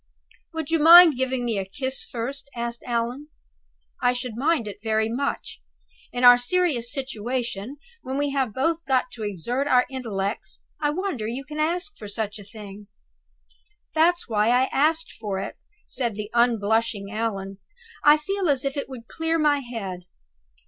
[0.55, 3.27] "Would you mind giving one a kiss first?" asked Allan.
[4.01, 5.61] "I should mind it very much.
[6.11, 11.27] In our serious situation, when we have both got to exert our intellects, I wonder
[11.27, 12.87] you can ask for such a thing!"
[13.93, 17.59] "That's why I asked for it," said the unblushing Allan.
[18.03, 20.05] "I feel as if it would clear my head."